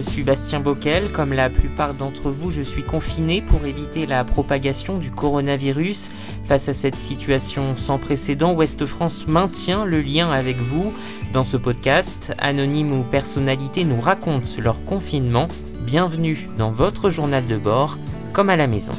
[0.00, 1.12] je suis Bastien Bockel.
[1.12, 6.10] Comme la plupart d'entre vous, je suis confiné pour éviter la propagation du coronavirus.
[6.44, 10.92] Face à cette situation sans précédent, Ouest France maintient le lien avec vous.
[11.32, 15.48] Dans ce podcast, anonymes ou personnalités nous racontent leur confinement.
[15.82, 17.98] Bienvenue dans votre journal de bord,
[18.32, 18.92] comme à la maison.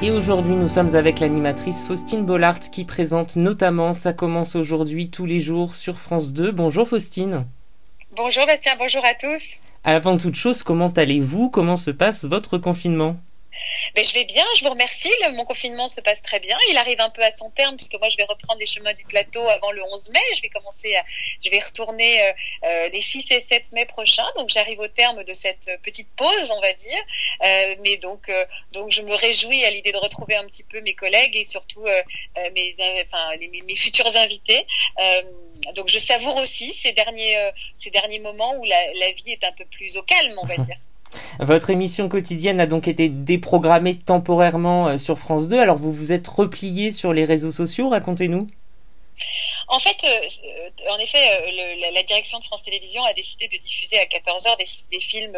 [0.00, 5.26] Et aujourd'hui, nous sommes avec l'animatrice Faustine Bollard qui présente notamment Ça commence aujourd'hui tous
[5.26, 6.52] les jours sur France 2.
[6.52, 7.46] Bonjour Faustine.
[8.14, 9.56] Bonjour Bastien, bonjour à tous.
[9.82, 11.50] Avant toute chose, comment allez-vous?
[11.50, 13.16] Comment se passe votre confinement?
[13.94, 15.12] Ben, je vais bien, je vous remercie.
[15.32, 16.56] mon confinement se passe très bien.
[16.70, 19.04] Il arrive un peu à son terme puisque moi je vais reprendre les chemins du
[19.04, 20.20] plateau avant le 11 mai.
[20.36, 21.04] Je vais commencer, à,
[21.44, 22.32] je vais retourner euh,
[22.64, 24.26] euh, les 6 et 7 mai prochains.
[24.36, 26.98] Donc j'arrive au terme de cette petite pause, on va dire.
[27.44, 28.30] Euh, mais donc,
[28.72, 31.84] donc je me réjouis à l'idée de retrouver un petit peu mes collègues et surtout
[32.54, 34.66] mes, enfin, mes, futurs invités.
[35.74, 37.36] donc je savoure aussi ces derniers,
[37.76, 40.56] ces derniers moments où la, la vie est un peu plus au calme, on va
[40.68, 40.76] dire.
[41.40, 45.58] Votre émission quotidienne a donc été déprogrammée temporairement euh, sur France 2.
[45.58, 48.48] Alors vous vous êtes replié sur les réseaux sociaux, racontez-nous.
[49.68, 53.56] En fait, euh, euh, en effet, euh, la, direction de France Télévisions a décidé de
[53.58, 54.56] diffuser à 14h
[54.90, 55.36] des, films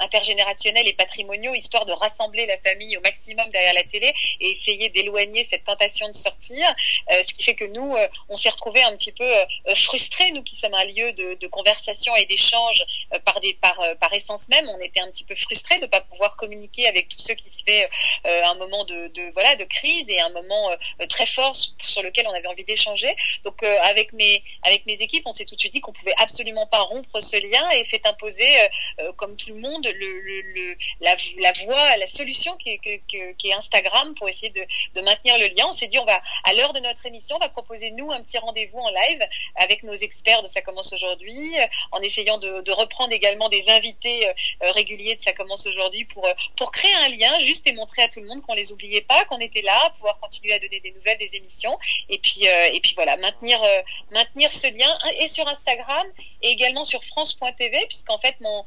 [0.00, 4.90] intergénérationnels et patrimoniaux, histoire de rassembler la famille au maximum derrière la télé et essayer
[4.90, 6.66] d'éloigner cette tentation de sortir.
[7.08, 7.96] ce qui fait que nous,
[8.28, 9.28] on s'est retrouvés un petit peu
[9.74, 12.84] frustrés, nous qui sommes un lieu de, conversation et d'échange
[13.24, 14.68] par, des, par, essence même.
[14.68, 17.50] On était un petit peu frustrés de ne pas pouvoir communiquer avec tous ceux qui
[17.50, 17.88] vivaient
[18.24, 20.70] un moment de, voilà, de crise et un moment
[21.08, 23.14] très fort sur lequel on avait envie d'échanger.
[23.44, 26.14] Donc euh, avec mes avec mes équipes, on s'est tout de suite dit qu'on pouvait
[26.18, 28.68] absolument pas rompre ce lien et s'est imposé, euh,
[29.00, 33.02] euh, comme tout le monde, le, le, la, la voie, la solution qui est,
[33.36, 34.64] qui est Instagram pour essayer de,
[34.94, 35.66] de maintenir le lien.
[35.68, 38.22] On s'est dit on va à l'heure de notre émission, on va proposer nous un
[38.22, 41.54] petit rendez-vous en live avec nos experts de ça commence aujourd'hui,
[41.92, 44.26] en essayant de, de, reprendre également des invités
[44.60, 46.26] réguliers de ça commence aujourd'hui pour
[46.56, 49.24] pour créer un lien juste et montrer à tout le monde qu'on les oubliait pas,
[49.26, 51.78] qu'on était là, pouvoir continuer à donner des nouvelles des émissions
[52.08, 53.82] et puis et puis voilà maintenir euh,
[54.12, 56.06] maintenir ce lien et sur Instagram
[56.42, 58.64] et également sur France.tv puisqu'en fait mon,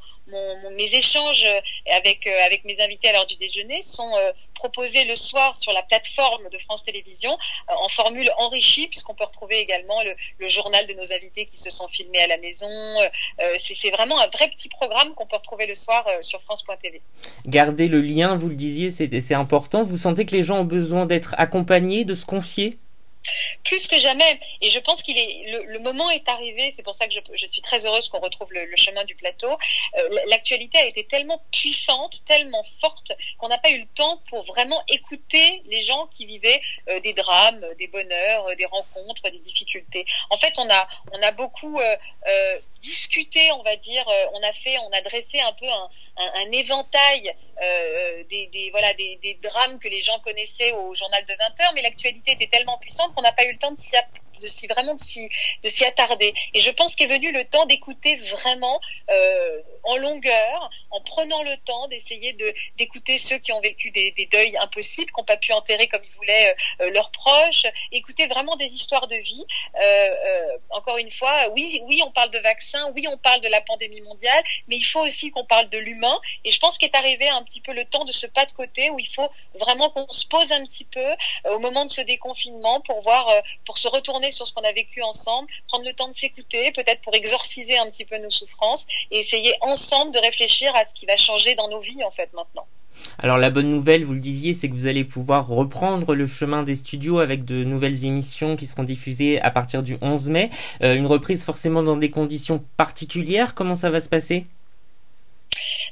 [0.72, 1.46] mes échanges
[1.92, 5.72] avec euh, avec mes invités à l'heure du déjeuner sont euh, proposés le soir sur
[5.72, 7.36] la plateforme de France Télévisions
[7.68, 11.88] en formule enrichie puisqu'on peut retrouver également le, journal de nos invités qui se sont
[11.88, 12.68] filmés à la maison.
[13.58, 17.00] c'est vraiment un vrai petit programme qu'on peut retrouver le soir sur France.tv.
[17.46, 19.82] Garder le lien, vous le disiez, c'est important.
[19.82, 22.78] Vous sentez que les gens ont besoin d'être accompagnés, de se confier?
[23.64, 24.38] Plus que jamais.
[24.60, 26.72] Et je pense qu'il est le, moment est arrivé.
[26.74, 29.50] C'est pour ça que je, suis très heureuse qu'on retrouve le, chemin du plateau.
[29.96, 34.42] Euh, l'actualité a été tellement puissante, tellement forte qu'on n'a pas eu le temps pour
[34.44, 39.38] vraiment écouter les gens qui vivaient euh, des drames, des bonheurs, euh, des rencontres, des
[39.38, 40.04] difficultés.
[40.30, 41.80] En fait, on a on a beaucoup
[42.84, 44.04] discuté, on va dire.
[44.34, 47.34] on a fait, on a dressé un peu un, un, éventail
[48.30, 51.72] des, des, voilà des, des, drames que les gens connaissaient au journal de 20 heures,
[51.74, 53.96] mais l'actualité était tellement puissante qu'on n'a pas eu le temps de s'y
[54.44, 55.28] de s'y vraiment de s'y
[55.62, 56.34] de s'y attarder.
[56.52, 61.56] Et je pense qu'est venu le temps d'écouter vraiment euh, en longueur en prenant le
[61.58, 65.52] temps d'essayer de d'écouter ceux qui ont vécu des, deuils impossibles qui n'ont pas pu
[65.52, 69.46] enterrer comme ils voulaient euh, leurs proches écouter vraiment des histoires de vie.
[69.76, 73.48] Euh, euh, encore une fois oui oui on parle de vaccins oui on parle de
[73.48, 76.18] la pandémie mondiale mais il faut aussi qu'on parle de l'humain.
[76.44, 78.90] Et je pense qu'est arrivé un petit peu le temps de ce pas de côté
[78.90, 81.04] où il faut vraiment qu'on se pose un petit peu
[81.50, 83.26] au moment de ce déconfinement pour voir
[83.64, 87.00] pour se retourner sur ce qu'on a vécu ensemble, prendre le temps de s'écouter, peut-être
[87.00, 91.06] pour exorciser un petit peu nos souffrances et essayer ensemble de réfléchir à ce qui
[91.06, 92.66] va changer dans nos vies en fait maintenant.
[93.18, 96.62] Alors la bonne nouvelle, vous le disiez, c'est que vous allez pouvoir reprendre le chemin
[96.62, 100.50] des studios avec de nouvelles émissions qui seront diffusées à partir du 11 mai.
[100.82, 103.54] Euh, une reprise forcément dans des conditions particulières.
[103.54, 104.46] Comment ça va se passer?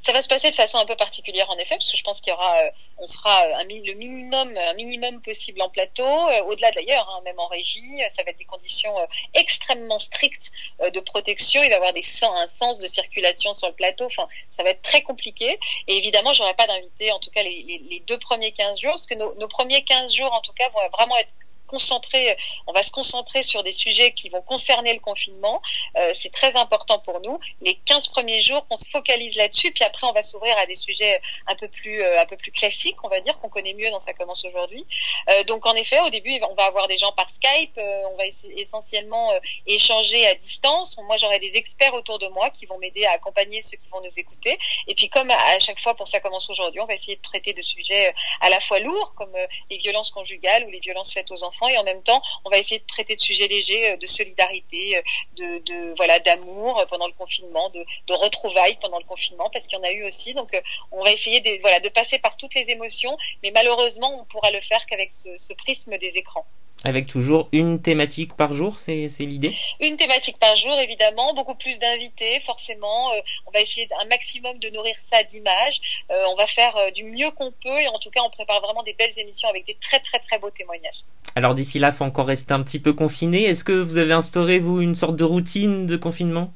[0.02, 2.20] Ça va se passer de façon un peu particulière en effet, parce que je pense
[2.20, 6.04] qu'il y aura, euh, on sera euh, un, le minimum, un minimum possible en plateau,
[6.04, 8.94] euh, au-delà d'ailleurs, hein, même en régie, ça va être des conditions
[9.34, 10.50] extrêmement strictes
[10.92, 11.62] de protection.
[11.62, 14.04] Il va y avoir des un sens de circulation sur le plateau.
[14.06, 15.58] Enfin, ça va être très compliqué.
[15.88, 18.92] Et évidemment, j'aurai pas d'invité, en tout cas les, les, les, deux premiers 15 jours,
[18.92, 21.32] parce que nos, nos premiers 15 jours, en tout cas, vont vraiment être
[21.72, 22.36] concentrer,
[22.66, 25.62] on va se concentrer sur des sujets qui vont concerner le confinement.
[25.96, 27.38] Euh, c'est très important pour nous.
[27.62, 30.76] Les 15 premiers jours, qu'on se focalise là-dessus, puis après on va s'ouvrir à des
[30.76, 33.90] sujets un peu plus, euh, un peu plus classiques, on va dire qu'on connaît mieux
[33.90, 34.84] dans ça commence aujourd'hui.
[35.30, 37.78] Euh, donc en effet, au début, on va avoir des gens par Skype,
[38.12, 38.24] on va
[38.56, 39.32] essentiellement
[39.66, 40.98] échanger à distance.
[41.06, 44.02] Moi, j'aurai des experts autour de moi qui vont m'aider à accompagner ceux qui vont
[44.02, 44.58] nous écouter.
[44.88, 47.54] Et puis comme à chaque fois pour ça commence aujourd'hui, on va essayer de traiter
[47.54, 49.34] de sujets à la fois lourds comme
[49.70, 52.58] les violences conjugales ou les violences faites aux enfants et en même temps, on va
[52.58, 55.02] essayer de traiter de sujets légers, de solidarité,
[55.36, 59.80] de, de voilà, d'amour pendant le confinement, de, retrouvailles pendant le confinement, parce qu'il y
[59.80, 60.34] en a eu aussi.
[60.34, 60.50] Donc,
[60.90, 64.50] on va essayer de, voilà, de passer par toutes les émotions, mais malheureusement, on pourra
[64.50, 66.46] le faire qu'avec ce prisme des écrans.
[66.84, 69.54] Avec toujours une thématique par jour, c'est l'idée?
[69.80, 73.12] Une thématique par jour, évidemment, beaucoup plus d'invités, forcément.
[73.12, 75.80] Euh, on va essayer un maximum de nourrir ça d'images.
[76.10, 78.60] Euh, on va faire euh, du mieux qu'on peut et en tout cas, on prépare
[78.60, 81.04] vraiment des belles émissions avec des très très très beaux témoignages.
[81.36, 83.44] Alors d'ici là, il faut encore rester un petit peu confiné.
[83.44, 86.52] Est-ce que vous avez instauré, vous, une sorte de routine de confinement?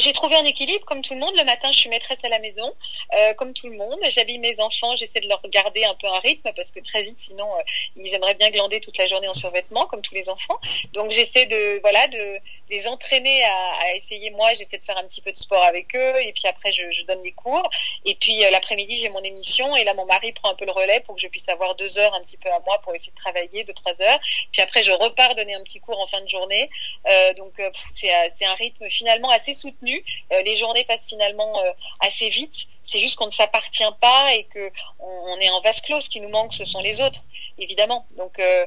[0.00, 1.34] J'ai trouvé un équilibre comme tout le monde.
[1.36, 2.74] Le matin, je suis maîtresse à la maison,
[3.14, 3.98] euh, comme tout le monde.
[4.10, 7.18] J'habille mes enfants, j'essaie de leur garder un peu un rythme parce que très vite,
[7.20, 7.62] sinon, euh,
[7.96, 10.58] ils aimeraient bien glander toute la journée en survêtement, comme tous les enfants.
[10.92, 12.38] Donc, j'essaie de, voilà, de
[12.70, 14.30] les entraîner à, à essayer.
[14.30, 16.90] Moi, j'essaie de faire un petit peu de sport avec eux et puis après, je,
[16.90, 17.68] je donne des cours.
[18.04, 20.72] Et puis, euh, l'après-midi, j'ai mon émission et là, mon mari prend un peu le
[20.72, 23.12] relais pour que je puisse avoir deux heures un petit peu à moi pour essayer
[23.12, 24.20] de travailler, deux, trois heures.
[24.52, 26.70] Puis après, je repars donner un petit cours en fin de journée.
[27.08, 27.52] Euh, donc,
[27.94, 28.10] c'est
[28.44, 30.04] un rythme finalement assez soutenu.
[30.32, 32.66] Euh, les journées passent finalement euh, assez vite.
[32.84, 36.00] C'est juste qu'on ne s'appartient pas et que on, est en vase clos.
[36.00, 37.24] Ce qui nous manque, ce sont les autres,
[37.58, 38.06] évidemment.
[38.16, 38.66] Donc, euh,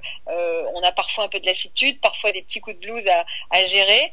[0.73, 4.11] on a parfois un peu de lassitude, parfois des petits coups de blues à, gérer,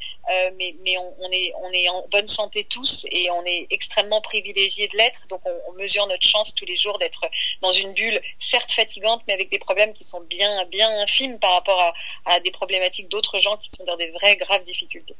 [0.57, 5.25] mais, mais on, est, en bonne santé tous et on est extrêmement privilégié de l'être.
[5.29, 7.25] Donc, on, mesure notre chance tous les jours d'être
[7.61, 11.53] dans une bulle, certes fatigante, mais avec des problèmes qui sont bien, bien infimes par
[11.53, 11.93] rapport à,
[12.25, 15.15] à des problématiques d'autres gens qui sont dans des vraies graves difficultés.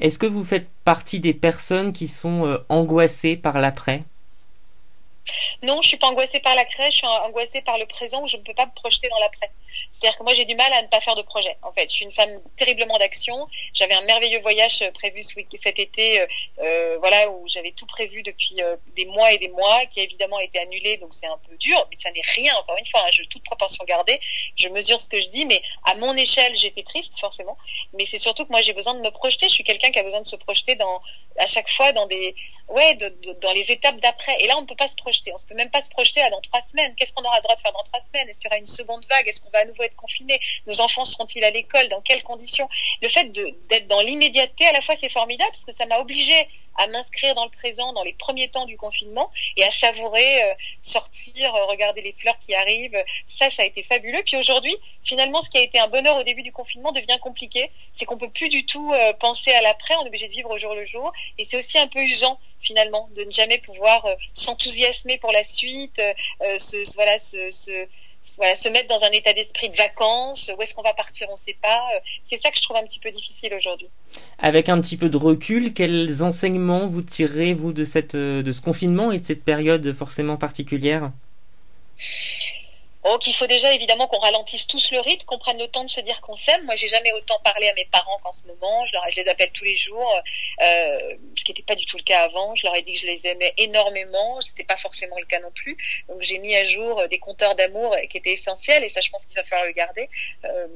[0.00, 4.04] Est-ce que vous faites partie des personnes qui sont euh, angoissées par l'après?
[5.62, 8.26] Non, je suis pas angoissée par la crèche, je suis angoissée par le présent où
[8.26, 9.50] je ne peux pas me projeter dans l'après.
[9.92, 11.56] C'est-à-dire que moi j'ai du mal à ne pas faire de projet.
[11.62, 13.46] En fait, je suis une femme terriblement d'action.
[13.74, 16.26] J'avais un merveilleux voyage euh, prévu cet été, euh,
[16.60, 20.02] euh, voilà où j'avais tout prévu depuis euh, des mois et des mois, qui a
[20.02, 22.54] évidemment été annulé, donc c'est un peu dur, mais ça n'est rien.
[22.56, 24.18] Encore une fois, hein, je toute proportion gardée,
[24.56, 27.56] je mesure ce que je dis, mais à mon échelle, j'étais triste forcément.
[27.92, 29.48] Mais c'est surtout que moi j'ai besoin de me projeter.
[29.48, 31.00] Je suis quelqu'un qui a besoin de se projeter dans
[31.38, 32.34] à chaque fois dans des
[32.68, 34.36] ouais dans les étapes d'après.
[34.40, 35.32] Et là, on ne peut pas se projeter.
[35.50, 36.94] Peut même pas se projeter dans trois semaines.
[36.94, 38.28] Qu'est-ce qu'on aura le droit de faire dans trois semaines?
[38.28, 39.26] Est-ce qu'il y aura une seconde vague?
[39.26, 41.88] Est-ce qu'on va à nouveau être confiné Nos enfants seront-ils à l'école?
[41.88, 42.68] Dans quelles conditions?
[43.02, 46.34] Le fait d'être dans l'immédiateté, à la fois, c'est formidable parce que ça m'a obligé
[46.80, 50.54] à m'inscrire dans le présent dans les premiers temps du confinement et à savourer, euh,
[50.80, 52.96] sortir, euh, regarder les fleurs qui arrivent.
[53.28, 54.22] Ça, ça a été fabuleux.
[54.24, 54.74] Puis aujourd'hui,
[55.04, 57.70] finalement, ce qui a été un bonheur au début du confinement devient compliqué.
[57.92, 59.94] C'est qu'on peut plus du tout euh, penser à l'après.
[59.96, 61.12] On est obligé de vivre au jour le jour.
[61.36, 66.00] Et c'est aussi un peu usant finalement de ne jamais pouvoir s'enthousiasmer pour la suite,
[66.58, 67.88] se, voilà, se, se
[68.36, 71.32] voilà, se mettre dans un état d'esprit de vacances, où est-ce qu'on va partir, on
[71.32, 71.80] ne sait pas.
[71.94, 73.88] Euh, c'est ça que je trouve un petit peu difficile aujourd'hui.
[74.38, 78.52] Avec un petit peu de recul, quels enseignements vous tirez, vous, de, cette, euh, de
[78.52, 81.10] ce confinement et de cette période forcément particulière?
[83.12, 85.90] Oh, qu'il faut déjà évidemment qu'on ralentisse tous le rythme, qu'on prenne le temps de
[85.90, 86.64] se dire qu'on s'aime.
[86.64, 88.86] Moi, j'ai jamais autant parlé à mes parents qu'en ce moment.
[88.86, 90.14] Je, leur, je les appelle tous les jours,
[90.62, 92.54] euh, ce qui n'était pas du tout le cas avant.
[92.54, 94.40] Je leur ai dit que je les aimais énormément.
[94.40, 95.76] C'était pas forcément le cas non plus.
[96.08, 99.26] Donc, j'ai mis à jour des compteurs d'amour qui étaient essentiels, et ça, je pense
[99.26, 100.08] qu'il va falloir le garder.
[100.44, 100.68] Euh,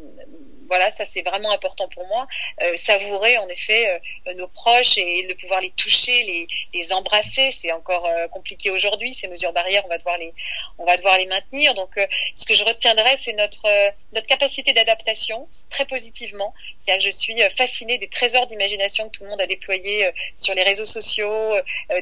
[0.66, 2.26] voilà, ça c'est vraiment important pour moi.
[2.62, 7.50] Euh, savourer en effet euh, nos proches et de pouvoir les toucher, les, les embrasser,
[7.52, 9.14] c'est encore euh, compliqué aujourd'hui.
[9.14, 10.32] Ces mesures barrières, on va devoir les,
[10.78, 11.74] on va devoir les maintenir.
[11.74, 16.54] Donc, euh, ce que je retiendrai, c'est notre euh, notre capacité d'adaptation, très positivement.
[16.86, 20.62] cest je suis fascinée des trésors d'imagination que tout le monde a déployés sur les
[20.62, 21.54] réseaux sociaux,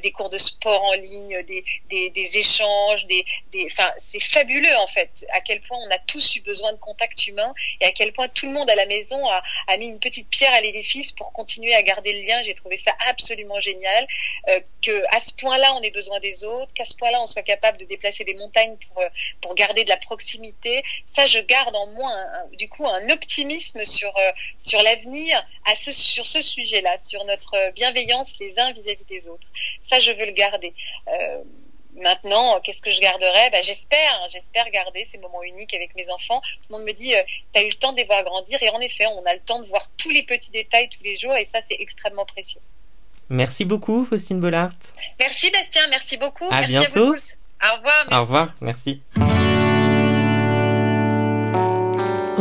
[0.03, 4.77] des cours de sport en ligne, des, des, des échanges, des, des, enfin, c'est fabuleux
[4.79, 5.11] en fait.
[5.31, 8.29] À quel point on a tous eu besoin de contact humain et à quel point
[8.29, 11.33] tout le monde à la maison a, a mis une petite pierre à l'édifice pour
[11.33, 12.43] continuer à garder le lien.
[12.43, 14.07] J'ai trouvé ça absolument génial.
[14.49, 17.43] Euh, que à ce point-là, on ait besoin des autres, qu'à ce point-là, on soit
[17.43, 19.09] capable de déplacer des montagnes pour euh,
[19.41, 20.85] pour garder de la proximité.
[21.15, 22.13] Ça, je garde en moi
[22.63, 25.33] du coup un optimisme sur euh, sur l'avenir
[25.65, 29.49] à ce sur ce sujet-là, sur notre bienveillance les uns vis-à-vis des autres.
[29.89, 30.73] Ça, je veux le garder.
[31.09, 31.43] Euh,
[31.95, 33.51] Maintenant, qu'est-ce que je garderai?
[33.53, 36.41] Ben, J'espère, hein, j'espère garder ces moments uniques avec mes enfants.
[36.41, 37.21] Tout le monde me dit, euh,
[37.53, 38.63] tu as eu le temps de les voir grandir.
[38.63, 41.19] Et en effet, on a le temps de voir tous les petits détails tous les
[41.19, 41.37] jours.
[41.37, 42.63] Et ça, c'est extrêmement précieux.
[43.29, 44.73] Merci beaucoup, Faustine Bollard.
[45.21, 45.83] Merci, Bastien.
[45.91, 46.47] Merci beaucoup.
[46.51, 46.99] À merci bientôt.
[46.99, 47.37] à vous tous.
[47.63, 48.07] Au revoir.
[48.11, 48.55] Au revoir.
[48.63, 49.03] Merci.